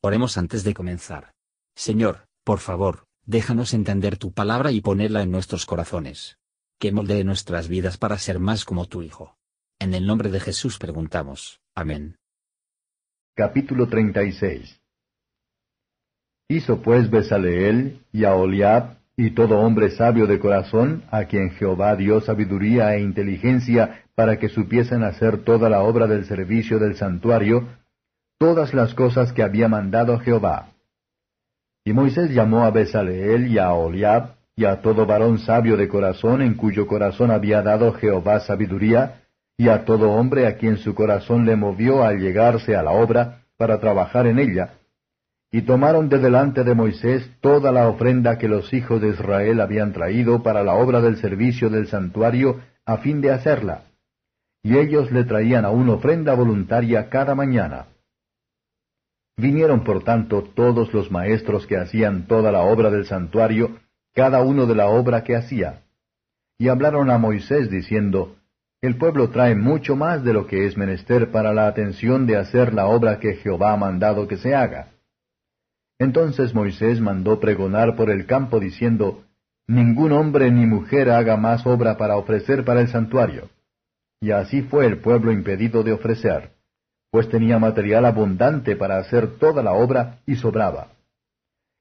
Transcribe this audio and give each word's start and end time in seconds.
Oremos 0.00 0.38
antes 0.38 0.62
de 0.62 0.74
comenzar. 0.74 1.32
Señor, 1.74 2.28
por 2.44 2.60
favor, 2.60 3.06
déjanos 3.26 3.74
entender 3.74 4.16
tu 4.16 4.32
palabra 4.32 4.70
y 4.70 4.80
ponerla 4.80 5.22
en 5.22 5.32
nuestros 5.32 5.66
corazones. 5.66 6.38
Que 6.78 6.92
moldee 6.92 7.24
nuestras 7.24 7.66
vidas 7.66 7.98
para 7.98 8.16
ser 8.18 8.38
más 8.38 8.64
como 8.64 8.86
tu 8.86 9.02
Hijo. 9.02 9.36
En 9.80 9.94
el 9.94 10.06
nombre 10.06 10.30
de 10.30 10.38
Jesús 10.38 10.78
preguntamos. 10.78 11.60
Amén. 11.74 12.16
Capítulo 13.34 13.88
36 13.88 14.80
Hizo 16.48 16.80
pues 16.80 17.10
Besaleel 17.10 18.00
y 18.12 18.24
Aholiab 18.24 18.98
y 19.16 19.32
todo 19.32 19.58
hombre 19.58 19.90
sabio 19.90 20.28
de 20.28 20.38
corazón, 20.38 21.02
a 21.10 21.24
quien 21.24 21.50
Jehová 21.50 21.96
dio 21.96 22.20
sabiduría 22.20 22.94
e 22.94 23.00
inteligencia 23.00 24.04
para 24.14 24.38
que 24.38 24.48
supiesen 24.48 25.02
hacer 25.02 25.42
toda 25.42 25.68
la 25.68 25.82
obra 25.82 26.06
del 26.06 26.24
servicio 26.24 26.78
del 26.78 26.94
santuario, 26.94 27.66
todas 28.38 28.72
las 28.72 28.94
cosas 28.94 29.32
que 29.32 29.42
había 29.42 29.68
mandado 29.68 30.18
Jehová. 30.20 30.68
Y 31.84 31.92
Moisés 31.92 32.30
llamó 32.30 32.64
a 32.64 32.70
Besaleel 32.70 33.48
y 33.48 33.58
a 33.58 33.72
Oliab, 33.72 34.36
y 34.54 34.64
a 34.64 34.80
todo 34.80 35.06
varón 35.06 35.38
sabio 35.38 35.76
de 35.76 35.88
corazón 35.88 36.42
en 36.42 36.54
cuyo 36.54 36.86
corazón 36.86 37.30
había 37.30 37.62
dado 37.62 37.92
Jehová 37.94 38.40
sabiduría, 38.40 39.22
y 39.56 39.68
a 39.68 39.84
todo 39.84 40.12
hombre 40.12 40.46
a 40.46 40.56
quien 40.56 40.76
su 40.76 40.94
corazón 40.94 41.44
le 41.46 41.56
movió 41.56 42.04
al 42.04 42.20
llegarse 42.20 42.76
a 42.76 42.82
la 42.82 42.92
obra 42.92 43.44
para 43.56 43.80
trabajar 43.80 44.26
en 44.26 44.38
ella, 44.38 44.74
y 45.50 45.62
tomaron 45.62 46.08
de 46.08 46.18
delante 46.18 46.62
de 46.62 46.74
Moisés 46.74 47.28
toda 47.40 47.72
la 47.72 47.88
ofrenda 47.88 48.38
que 48.38 48.48
los 48.48 48.72
hijos 48.72 49.00
de 49.00 49.08
Israel 49.08 49.60
habían 49.60 49.92
traído 49.92 50.42
para 50.42 50.62
la 50.62 50.74
obra 50.74 51.00
del 51.00 51.16
servicio 51.16 51.70
del 51.70 51.88
santuario 51.88 52.60
a 52.84 52.98
fin 52.98 53.20
de 53.20 53.32
hacerla. 53.32 53.82
Y 54.62 54.76
ellos 54.76 55.10
le 55.10 55.24
traían 55.24 55.64
aún 55.64 55.88
ofrenda 55.88 56.34
voluntaria 56.34 57.08
cada 57.08 57.34
mañana. 57.34 57.86
Vinieron 59.38 59.84
por 59.84 60.02
tanto 60.02 60.42
todos 60.42 60.92
los 60.92 61.12
maestros 61.12 61.64
que 61.68 61.76
hacían 61.76 62.26
toda 62.26 62.50
la 62.50 62.62
obra 62.62 62.90
del 62.90 63.06
santuario, 63.06 63.78
cada 64.12 64.42
uno 64.42 64.66
de 64.66 64.74
la 64.74 64.88
obra 64.88 65.22
que 65.22 65.36
hacía. 65.36 65.84
Y 66.58 66.66
hablaron 66.66 67.08
a 67.08 67.18
Moisés 67.18 67.70
diciendo, 67.70 68.34
El 68.82 68.96
pueblo 68.96 69.30
trae 69.30 69.54
mucho 69.54 69.94
más 69.94 70.24
de 70.24 70.32
lo 70.32 70.48
que 70.48 70.66
es 70.66 70.76
menester 70.76 71.30
para 71.30 71.54
la 71.54 71.68
atención 71.68 72.26
de 72.26 72.36
hacer 72.36 72.74
la 72.74 72.86
obra 72.86 73.20
que 73.20 73.36
Jehová 73.36 73.72
ha 73.72 73.76
mandado 73.76 74.26
que 74.26 74.38
se 74.38 74.56
haga. 74.56 74.88
Entonces 76.00 76.52
Moisés 76.52 77.00
mandó 77.00 77.38
pregonar 77.38 77.94
por 77.94 78.10
el 78.10 78.26
campo 78.26 78.58
diciendo, 78.58 79.22
Ningún 79.68 80.10
hombre 80.12 80.50
ni 80.50 80.66
mujer 80.66 81.10
haga 81.10 81.36
más 81.36 81.64
obra 81.64 81.96
para 81.96 82.16
ofrecer 82.16 82.64
para 82.64 82.80
el 82.80 82.88
santuario. 82.88 83.50
Y 84.20 84.32
así 84.32 84.62
fue 84.62 84.86
el 84.86 84.98
pueblo 84.98 85.30
impedido 85.30 85.84
de 85.84 85.92
ofrecer 85.92 86.57
pues 87.10 87.28
tenía 87.28 87.58
material 87.58 88.04
abundante 88.04 88.76
para 88.76 88.98
hacer 88.98 89.38
toda 89.38 89.62
la 89.62 89.72
obra 89.72 90.18
y 90.26 90.36
sobraba. 90.36 90.88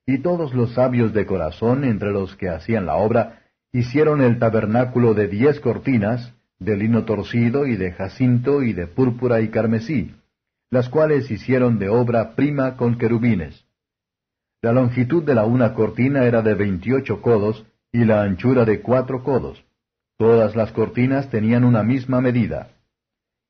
Y 0.06 0.20
todos 0.20 0.54
los 0.54 0.74
sabios 0.74 1.14
de 1.14 1.26
corazón 1.26 1.84
entre 1.84 2.12
los 2.12 2.36
que 2.36 2.50
hacían 2.50 2.86
la 2.86 2.96
obra 2.96 3.42
hicieron 3.74 4.22
el 4.22 4.40
tabernáculo 4.40 5.14
de 5.14 5.28
diez 5.28 5.60
cortinas, 5.60 6.34
de 6.60 6.78
lino 6.78 7.04
torcido 7.04 7.68
y 7.68 7.76
de 7.76 7.92
jacinto 7.92 8.64
y 8.64 8.74
de 8.74 8.88
púrpura 8.88 9.42
y 9.42 9.50
carmesí, 9.50 10.16
las 10.70 10.88
cuales 10.90 11.30
hicieron 11.30 11.78
de 11.78 11.90
obra 11.90 12.36
prima 12.36 12.78
con 12.78 12.98
querubines. 12.98 13.66
La 14.62 14.72
longitud 14.72 15.24
de 15.24 15.36
la 15.36 15.46
una 15.46 15.74
cortina 15.74 16.24
era 16.26 16.42
de 16.42 16.56
veintiocho 16.56 17.22
codos 17.22 17.66
y 17.92 18.06
la 18.06 18.24
anchura 18.24 18.66
de 18.66 18.82
cuatro 18.82 19.24
codos. 19.24 19.64
Todas 20.18 20.56
las 20.56 20.72
cortinas 20.72 21.30
tenían 21.30 21.64
una 21.64 21.84
misma 21.84 22.22
medida 22.22 22.77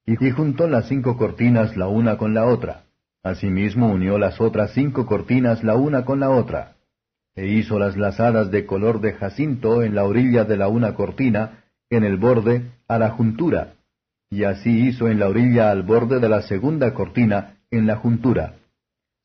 y 0.08 0.16
juntó 0.31 0.67
las 0.69 0.88
cinco 0.88 1.17
cortinas 1.17 1.75
la 1.75 1.89
una 1.89 2.17
con 2.17 2.33
la 2.33 2.45
otra. 2.45 2.86
Asimismo 3.23 3.91
unió 3.91 4.17
las 4.17 4.39
otras 4.39 4.72
cinco 4.72 5.05
cortinas 5.05 5.66
la 5.66 5.75
una 5.75 6.05
con 6.05 6.22
la 6.22 6.30
otra. 6.30 6.75
E 7.36 7.48
hizo 7.48 7.77
las 7.77 7.98
lazadas 7.98 8.49
de 8.49 8.65
color 8.65 9.02
de 9.02 9.14
jacinto 9.14 9.83
en 9.83 9.95
la 9.95 10.05
orilla 10.05 10.45
de 10.45 10.55
la 10.55 10.70
una 10.70 10.95
cortina, 10.95 11.65
en 11.89 12.05
el 12.05 12.15
borde, 12.15 12.71
a 12.87 12.98
la 12.98 13.09
juntura. 13.09 13.73
Y 14.30 14.45
así 14.45 14.87
hizo 14.87 15.09
en 15.09 15.20
la 15.20 15.27
orilla 15.27 15.71
al 15.71 15.83
borde 15.83 16.21
de 16.21 16.30
la 16.30 16.42
segunda 16.43 16.93
cortina, 16.93 17.58
en 17.70 17.86
la 17.86 17.98
juntura. 17.98 18.55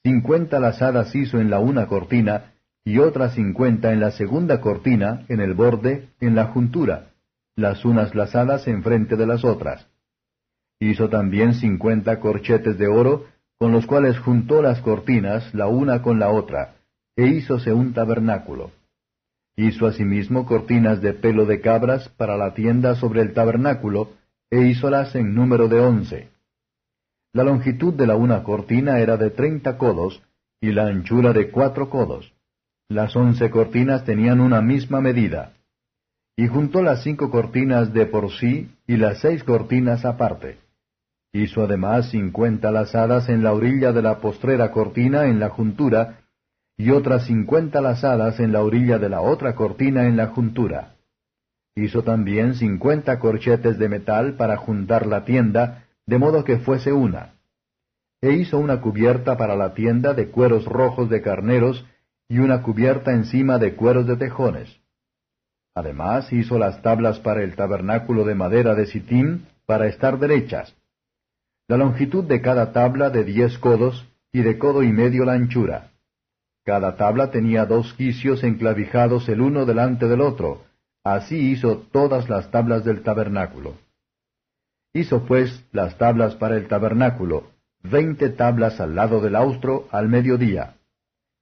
Cincuenta 0.02 0.58
lazadas 0.58 1.14
hizo 1.14 1.38
en 1.38 1.48
la 1.48 1.60
una 1.60 1.86
cortina, 1.86 2.54
y 2.84 2.98
otras 2.98 3.34
cincuenta 3.34 3.92
en 3.92 4.00
la 4.00 4.10
segunda 4.10 4.60
cortina, 4.60 5.24
en 5.28 5.40
el 5.40 5.54
borde, 5.54 6.08
en 6.18 6.34
la 6.34 6.46
juntura, 6.46 7.12
las 7.54 7.84
unas 7.84 8.16
lazadas 8.16 8.66
enfrente 8.66 9.14
de 9.14 9.26
las 9.28 9.44
otras. 9.44 9.91
Hizo 10.82 11.08
también 11.08 11.54
cincuenta 11.54 12.18
corchetes 12.18 12.76
de 12.76 12.88
oro, 12.88 13.26
con 13.56 13.70
los 13.70 13.86
cuales 13.86 14.18
juntó 14.18 14.60
las 14.62 14.80
cortinas 14.80 15.54
la 15.54 15.68
una 15.68 16.02
con 16.02 16.18
la 16.18 16.30
otra, 16.30 16.74
e 17.14 17.28
hízose 17.28 17.72
un 17.72 17.92
tabernáculo. 17.92 18.72
Hizo 19.54 19.86
asimismo 19.86 20.44
cortinas 20.44 21.00
de 21.00 21.12
pelo 21.12 21.46
de 21.46 21.60
cabras 21.60 22.08
para 22.08 22.36
la 22.36 22.54
tienda 22.54 22.96
sobre 22.96 23.22
el 23.22 23.32
tabernáculo, 23.32 24.10
e 24.50 24.62
hízolas 24.62 25.14
en 25.14 25.36
número 25.36 25.68
de 25.68 25.78
once. 25.78 26.28
La 27.32 27.44
longitud 27.44 27.94
de 27.94 28.08
la 28.08 28.16
una 28.16 28.42
cortina 28.42 28.98
era 28.98 29.16
de 29.16 29.30
treinta 29.30 29.78
codos, 29.78 30.20
y 30.60 30.72
la 30.72 30.88
anchura 30.88 31.32
de 31.32 31.52
cuatro 31.52 31.90
codos. 31.90 32.32
Las 32.88 33.14
once 33.14 33.48
cortinas 33.50 34.04
tenían 34.04 34.40
una 34.40 34.60
misma 34.60 35.00
medida. 35.00 35.52
Y 36.36 36.48
juntó 36.48 36.82
las 36.82 37.04
cinco 37.04 37.30
cortinas 37.30 37.92
de 37.92 38.06
por 38.06 38.32
sí, 38.32 38.68
y 38.88 38.96
las 38.96 39.20
seis 39.20 39.44
cortinas 39.44 40.04
aparte. 40.04 40.58
Hizo 41.34 41.62
además 41.62 42.10
cincuenta 42.10 42.70
lazadas 42.70 43.30
en 43.30 43.42
la 43.42 43.54
orilla 43.54 43.92
de 43.92 44.02
la 44.02 44.18
postrera 44.18 44.70
cortina 44.70 45.28
en 45.28 45.40
la 45.40 45.48
juntura, 45.48 46.18
y 46.76 46.90
otras 46.90 47.24
cincuenta 47.26 47.80
lazadas 47.80 48.38
en 48.38 48.52
la 48.52 48.62
orilla 48.62 48.98
de 48.98 49.08
la 49.08 49.22
otra 49.22 49.54
cortina 49.54 50.06
en 50.06 50.18
la 50.18 50.26
juntura. 50.28 50.96
Hizo 51.74 52.02
también 52.02 52.54
cincuenta 52.54 53.18
corchetes 53.18 53.78
de 53.78 53.88
metal 53.88 54.34
para 54.34 54.58
juntar 54.58 55.06
la 55.06 55.24
tienda, 55.24 55.84
de 56.04 56.18
modo 56.18 56.44
que 56.44 56.58
fuese 56.58 56.92
una. 56.92 57.36
E 58.20 58.32
hizo 58.32 58.58
una 58.58 58.82
cubierta 58.82 59.38
para 59.38 59.56
la 59.56 59.72
tienda 59.72 60.12
de 60.12 60.28
cueros 60.28 60.66
rojos 60.66 61.08
de 61.08 61.22
carneros, 61.22 61.86
y 62.28 62.40
una 62.40 62.62
cubierta 62.62 63.12
encima 63.12 63.58
de 63.58 63.74
cueros 63.74 64.06
de 64.06 64.16
tejones. 64.16 64.80
Además 65.74 66.30
hizo 66.30 66.58
las 66.58 66.82
tablas 66.82 67.20
para 67.20 67.42
el 67.42 67.56
tabernáculo 67.56 68.24
de 68.24 68.34
madera 68.34 68.74
de 68.74 68.84
sitín, 68.84 69.46
para 69.64 69.86
estar 69.86 70.18
derechas 70.18 70.74
la 71.72 71.78
longitud 71.78 72.24
de 72.24 72.42
cada 72.42 72.70
tabla 72.72 73.08
de 73.08 73.24
diez 73.24 73.56
codos, 73.56 74.06
y 74.30 74.42
de 74.42 74.58
codo 74.58 74.82
y 74.82 74.92
medio 74.92 75.24
la 75.24 75.32
anchura. 75.32 75.92
Cada 76.66 76.96
tabla 76.96 77.30
tenía 77.30 77.64
dos 77.64 77.94
quicios 77.94 78.44
enclavijados 78.44 79.26
el 79.30 79.40
uno 79.40 79.64
delante 79.64 80.06
del 80.06 80.20
otro. 80.20 80.64
Así 81.02 81.50
hizo 81.50 81.78
todas 81.90 82.28
las 82.28 82.50
tablas 82.50 82.84
del 82.84 83.02
tabernáculo. 83.02 83.78
Hizo 84.92 85.24
pues 85.24 85.64
las 85.72 85.96
tablas 85.96 86.34
para 86.34 86.58
el 86.58 86.68
tabernáculo, 86.68 87.52
veinte 87.82 88.28
tablas 88.28 88.78
al 88.78 88.94
lado 88.94 89.22
del 89.22 89.34
austro 89.34 89.88
al 89.92 90.10
mediodía. 90.10 90.74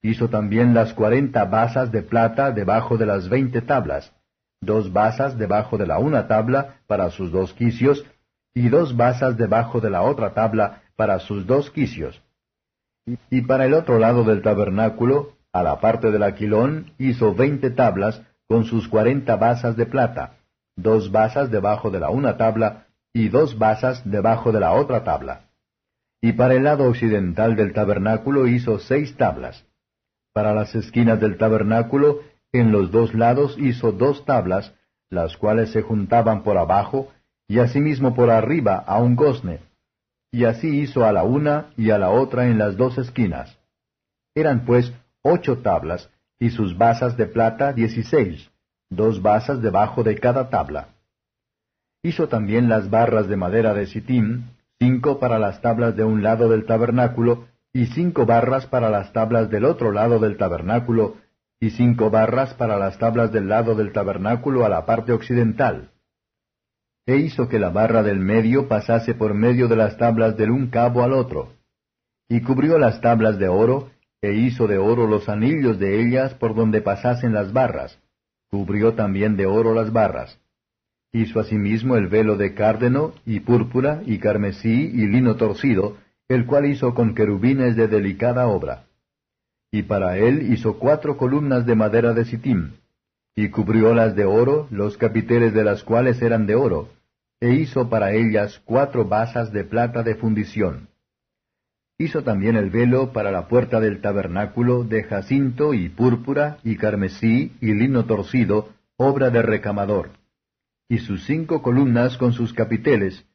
Hizo 0.01 0.29
también 0.29 0.75
las 0.75 0.95
cuarenta 0.95 1.45
basas 1.45 1.91
de 1.91 2.03
plata 2.03 2.53
debajo 2.53 2.97
de 2.99 3.07
las 3.07 3.29
veinte 3.29 3.63
tablas, 3.63 4.13
dos 4.61 4.93
basas 4.93 5.37
debajo 5.37 5.77
de 5.77 5.89
la 5.89 5.99
una 5.99 6.29
tabla 6.29 6.77
para 6.87 7.11
sus 7.11 7.33
dos 7.33 7.53
quicios, 7.53 8.07
y 8.55 8.69
dos 8.69 8.97
basas 8.97 9.37
debajo 9.37 9.81
de 9.81 9.91
la 9.91 10.03
otra 10.03 10.35
tabla 10.35 10.83
para 10.97 11.19
sus 11.21 11.47
dos 11.47 11.71
quicios. 11.71 12.21
Y 13.31 13.43
para 13.43 13.65
el 13.67 13.75
otro 13.75 13.99
lado 13.99 14.25
del 14.25 14.43
tabernáculo, 14.43 15.33
a 15.53 15.63
la 15.63 15.81
parte 15.81 16.11
del 16.11 16.23
aquilón, 16.23 16.93
hizo 16.99 17.35
veinte 17.35 17.71
tablas 17.71 18.23
con 18.49 18.65
sus 18.65 18.89
cuarenta 18.89 19.37
basas 19.37 19.77
de 19.77 19.87
plata, 19.87 20.39
dos 20.77 21.11
basas 21.11 21.51
debajo 21.51 21.91
de 21.91 22.01
la 22.01 22.11
una 22.11 22.37
tabla 22.37 22.87
y 23.13 23.29
dos 23.29 23.59
basas 23.59 24.03
debajo 24.09 24.53
de 24.53 24.61
la 24.61 24.73
otra 24.73 25.05
tabla. 25.05 25.51
Y 26.21 26.33
para 26.33 26.55
el 26.55 26.65
lado 26.65 26.89
occidental 26.89 27.57
del 27.57 27.73
tabernáculo 27.73 28.47
hizo 28.47 28.79
seis 28.79 29.17
tablas. 29.17 29.65
Para 30.33 30.55
las 30.55 30.75
esquinas 30.75 31.21
del 31.21 31.39
tabernáculo, 31.39 32.21
en 32.53 32.73
los 32.73 32.91
dos 32.91 33.15
lados 33.15 33.57
hizo 33.59 33.93
dos 33.93 34.25
tablas, 34.25 34.75
las 35.09 35.37
cuales 35.37 35.73
se 35.73 35.83
juntaban 35.83 36.43
por 36.43 36.59
abajo, 36.59 37.09
y 37.51 37.59
asimismo 37.59 38.15
por 38.15 38.31
arriba 38.31 38.77
a 38.77 39.03
un 39.03 39.17
gozne. 39.17 39.59
Y 40.31 40.45
así 40.45 40.69
hizo 40.83 41.05
a 41.05 41.13
la 41.13 41.25
una 41.25 41.73
y 41.77 41.91
a 41.91 41.99
la 41.99 42.11
otra 42.11 42.47
en 42.47 42.59
las 42.59 42.77
dos 42.77 42.97
esquinas. 42.97 43.59
Eran 44.37 44.65
pues 44.65 44.93
ocho 45.23 45.59
tablas, 45.59 46.09
y 46.39 46.51
sus 46.51 46.79
basas 46.79 47.17
de 47.17 47.27
plata 47.27 47.73
dieciséis, 47.73 48.49
dos 48.89 49.21
basas 49.21 49.61
debajo 49.61 50.05
de 50.05 50.15
cada 50.15 50.49
tabla. 50.49 50.91
Hizo 52.05 52.29
también 52.29 52.69
las 52.69 52.89
barras 52.89 53.27
de 53.27 53.37
madera 53.37 53.75
de 53.75 53.87
sitín, 53.87 54.45
cinco 54.79 55.19
para 55.19 55.41
las 55.41 55.61
tablas 55.61 55.97
de 55.97 56.05
un 56.05 56.23
lado 56.23 56.49
del 56.49 56.67
tabernáculo, 56.67 57.49
y 57.73 57.87
cinco 57.87 58.27
barras 58.27 58.67
para 58.67 58.91
las 58.91 59.13
tablas 59.13 59.51
del 59.51 59.65
otro 59.65 59.91
lado 59.91 60.21
del 60.21 60.37
tabernáculo, 60.37 61.17
y 61.59 61.71
cinco 61.71 62.11
barras 62.11 62.55
para 62.55 62.79
las 62.79 62.97
tablas 62.99 63.33
del 63.33 63.49
lado 63.49 63.75
del 63.75 63.91
tabernáculo 63.91 64.65
a 64.65 64.69
la 64.69 64.87
parte 64.87 65.11
occidental 65.11 65.91
e 67.11 67.17
hizo 67.17 67.49
que 67.49 67.59
la 67.59 67.71
barra 67.71 68.05
del 68.05 68.21
medio 68.21 68.69
pasase 68.69 69.15
por 69.15 69.35
medio 69.35 69.67
de 69.67 69.75
las 69.75 69.97
tablas 69.97 70.37
del 70.37 70.53
un 70.53 70.69
cabo 70.69 71.03
al 71.03 71.13
otro. 71.13 71.55
Y 72.29 72.41
cubrió 72.41 72.79
las 72.79 73.01
tablas 73.01 73.37
de 73.37 73.49
oro, 73.49 73.91
e 74.23 74.35
hizo 74.35 74.69
de 74.69 74.79
oro 74.79 75.09
los 75.09 75.29
anillos 75.29 75.81
de 75.81 76.01
ellas 76.01 76.35
por 76.35 76.55
donde 76.55 76.83
pasasen 76.83 77.33
las 77.33 77.53
barras. 77.53 77.99
Cubrió 78.49 78.95
también 78.95 79.37
de 79.37 79.47
oro 79.47 79.75
las 79.75 79.93
barras. 79.93 80.39
Hizo 81.13 81.41
asimismo 81.41 81.97
el 81.97 82.07
velo 82.07 82.37
de 82.37 82.55
cárdeno, 82.55 83.13
y 83.27 83.41
púrpura, 83.41 84.03
y 84.07 84.19
carmesí, 84.19 84.93
y 84.95 85.09
lino 85.09 85.35
torcido, 85.35 85.97
el 86.29 86.47
cual 86.47 86.67
hizo 86.67 86.95
con 86.95 87.17
querubines 87.17 87.75
de 87.75 87.89
delicada 87.89 88.47
obra. 88.47 88.85
Y 89.73 89.83
para 89.83 90.17
él 90.17 90.53
hizo 90.53 90.79
cuatro 90.79 91.17
columnas 91.17 91.67
de 91.67 91.75
madera 91.75 92.15
de 92.15 92.25
sitim, 92.25 92.75
y 93.35 93.49
cubriólas 93.49 94.15
de 94.15 94.27
oro, 94.27 94.69
los 94.71 94.97
capiteles 94.97 95.53
de 95.53 95.65
las 95.65 95.83
cuales 95.83 96.23
eran 96.23 96.47
de 96.47 96.55
oro, 96.55 96.89
e 97.41 97.55
hizo 97.55 97.89
para 97.89 98.13
ellas 98.13 98.61
cuatro 98.65 99.07
basas 99.07 99.53
de 99.53 99.65
plata 99.65 100.03
de 100.03 100.15
fundición. 100.15 100.89
Hizo 101.99 102.23
también 102.23 102.57
el 102.57 102.71
velo 102.71 103.13
para 103.13 103.31
la 103.31 103.49
puerta 103.49 103.81
del 103.81 104.01
tabernáculo 104.01 104.85
de 104.85 105.05
jacinto 105.05 105.75
y 105.75 105.89
púrpura 105.89 106.59
y 106.65 106.77
carmesí 106.77 107.53
y 107.61 107.75
lino 107.75 108.07
torcido, 108.07 108.71
obra 108.97 109.31
de 109.31 109.43
recamador, 109.43 110.11
y 110.89 110.99
sus 110.99 111.25
cinco 111.25 111.63
columnas 111.63 112.17
con 112.19 112.33
sus 112.33 112.53
capiteles, 112.53 113.27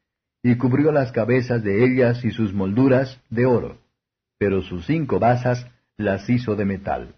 y 0.44 0.58
cubrió 0.58 0.92
las 0.92 1.12
cabezas 1.12 1.64
de 1.64 1.84
ellas 1.84 2.24
y 2.24 2.32
sus 2.32 2.54
molduras 2.54 3.20
de 3.30 3.46
oro, 3.48 3.80
pero 4.38 4.62
sus 4.62 4.86
cinco 4.86 5.20
basas 5.20 5.66
las 5.98 6.30
hizo 6.30 6.56
de 6.56 6.66
metal. 6.66 7.16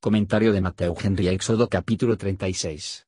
Comentario 0.00 0.52
de 0.52 0.60
Mateo 0.60 0.94
Henry 1.00 1.28
Éxodo 1.28 1.68
capítulo 1.68 2.16
36. 2.16 3.06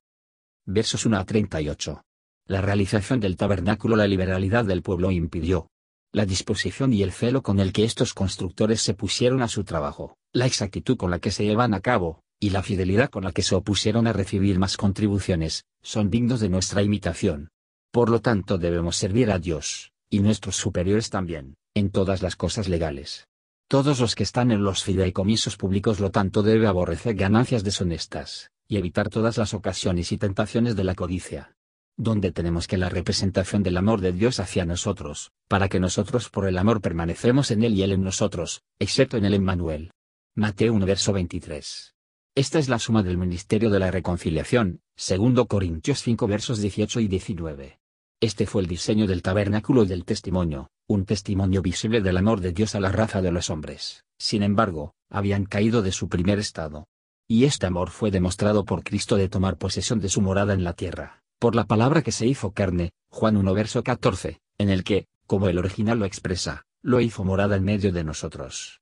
Versos 0.68 1.06
1 1.06 1.16
a 1.16 1.24
38. 1.24 2.02
La 2.48 2.60
realización 2.60 3.20
del 3.20 3.36
tabernáculo 3.36 3.94
la 3.94 4.08
liberalidad 4.08 4.64
del 4.64 4.82
pueblo 4.82 5.12
impidió. 5.12 5.68
La 6.12 6.26
disposición 6.26 6.92
y 6.92 7.04
el 7.04 7.12
celo 7.12 7.40
con 7.40 7.60
el 7.60 7.72
que 7.72 7.84
estos 7.84 8.14
constructores 8.14 8.80
se 8.80 8.92
pusieron 8.92 9.42
a 9.42 9.48
su 9.48 9.62
trabajo, 9.62 10.16
la 10.32 10.44
exactitud 10.44 10.96
con 10.96 11.12
la 11.12 11.20
que 11.20 11.30
se 11.30 11.44
llevan 11.44 11.72
a 11.72 11.78
cabo, 11.78 12.24
y 12.40 12.50
la 12.50 12.64
fidelidad 12.64 13.10
con 13.10 13.22
la 13.22 13.30
que 13.30 13.42
se 13.42 13.54
opusieron 13.54 14.08
a 14.08 14.12
recibir 14.12 14.58
más 14.58 14.76
contribuciones, 14.76 15.66
son 15.82 16.10
dignos 16.10 16.40
de 16.40 16.48
nuestra 16.48 16.82
imitación. 16.82 17.50
Por 17.92 18.10
lo 18.10 18.20
tanto 18.20 18.58
debemos 18.58 18.96
servir 18.96 19.30
a 19.30 19.38
Dios, 19.38 19.92
y 20.10 20.18
nuestros 20.18 20.56
superiores 20.56 21.10
también, 21.10 21.54
en 21.74 21.90
todas 21.90 22.22
las 22.22 22.34
cosas 22.34 22.68
legales. 22.68 23.28
Todos 23.68 24.00
los 24.00 24.16
que 24.16 24.24
están 24.24 24.50
en 24.50 24.64
los 24.64 24.82
fideicomisos 24.82 25.56
públicos 25.56 26.00
lo 26.00 26.10
tanto 26.10 26.42
debe 26.42 26.66
aborrecer 26.66 27.14
ganancias 27.14 27.62
deshonestas, 27.62 28.50
y 28.68 28.76
evitar 28.76 29.08
todas 29.08 29.38
las 29.38 29.54
ocasiones 29.54 30.12
y 30.12 30.18
tentaciones 30.18 30.76
de 30.76 30.84
la 30.84 30.94
codicia. 30.94 31.56
Donde 31.96 32.32
tenemos 32.32 32.66
que 32.66 32.76
la 32.76 32.88
representación 32.88 33.62
del 33.62 33.76
amor 33.76 34.00
de 34.00 34.12
Dios 34.12 34.40
hacia 34.40 34.64
nosotros, 34.64 35.30
para 35.48 35.68
que 35.68 35.80
nosotros 35.80 36.28
por 36.28 36.46
el 36.46 36.58
amor 36.58 36.80
permanecemos 36.80 37.50
en 37.50 37.64
Él 37.64 37.74
y 37.74 37.82
Él 37.82 37.92
en 37.92 38.02
nosotros, 38.02 38.62
excepto 38.78 39.16
en 39.16 39.24
el 39.24 39.34
Emmanuel. 39.34 39.92
Mateo 40.34 40.74
1 40.74 40.84
verso 40.84 41.12
23. 41.12 41.94
Esta 42.34 42.58
es 42.58 42.68
la 42.68 42.78
suma 42.78 43.02
del 43.02 43.16
ministerio 43.16 43.70
de 43.70 43.78
la 43.78 43.90
reconciliación, 43.90 44.80
segundo 44.94 45.46
Corintios 45.46 46.02
5 46.02 46.26
versos 46.26 46.60
18 46.60 47.00
y 47.00 47.08
19. 47.08 47.78
Este 48.20 48.46
fue 48.46 48.60
el 48.60 48.68
diseño 48.68 49.06
del 49.06 49.22
tabernáculo 49.22 49.86
del 49.86 50.04
testimonio, 50.04 50.68
un 50.86 51.06
testimonio 51.06 51.62
visible 51.62 52.02
del 52.02 52.18
amor 52.18 52.40
de 52.40 52.52
Dios 52.52 52.74
a 52.74 52.80
la 52.80 52.92
raza 52.92 53.22
de 53.22 53.32
los 53.32 53.48
hombres. 53.48 54.04
Sin 54.18 54.42
embargo, 54.42 54.94
habían 55.08 55.46
caído 55.46 55.80
de 55.80 55.92
su 55.92 56.08
primer 56.10 56.38
estado. 56.38 56.86
Y 57.28 57.44
este 57.44 57.66
amor 57.66 57.90
fue 57.90 58.12
demostrado 58.12 58.64
por 58.64 58.84
Cristo 58.84 59.16
de 59.16 59.28
tomar 59.28 59.56
posesión 59.56 59.98
de 59.98 60.08
su 60.08 60.20
morada 60.20 60.54
en 60.54 60.62
la 60.62 60.74
tierra, 60.74 61.24
por 61.40 61.56
la 61.56 61.64
palabra 61.64 62.02
que 62.02 62.12
se 62.12 62.24
hizo 62.26 62.52
carne, 62.52 62.92
Juan 63.10 63.36
1 63.36 63.52
verso 63.52 63.82
14, 63.82 64.40
en 64.58 64.70
el 64.70 64.84
que, 64.84 65.08
como 65.26 65.48
el 65.48 65.58
original 65.58 65.98
lo 65.98 66.04
expresa, 66.04 66.66
lo 66.82 67.00
hizo 67.00 67.24
morada 67.24 67.56
en 67.56 67.64
medio 67.64 67.92
de 67.92 68.04
nosotros. 68.04 68.80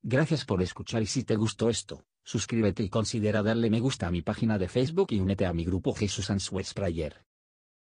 Gracias 0.00 0.44
por 0.44 0.62
escuchar 0.62 1.02
y 1.02 1.06
si 1.06 1.24
te 1.24 1.34
gustó 1.34 1.68
esto, 1.68 2.04
suscríbete 2.22 2.84
y 2.84 2.88
considera 2.88 3.42
darle 3.42 3.68
me 3.68 3.80
gusta 3.80 4.06
a 4.06 4.12
mi 4.12 4.22
página 4.22 4.58
de 4.58 4.68
Facebook 4.68 5.08
y 5.10 5.18
únete 5.18 5.44
a 5.44 5.52
mi 5.52 5.64
grupo 5.64 5.92
Jesús 5.92 6.30
Answers 6.30 6.72
Prayer. 6.72 7.25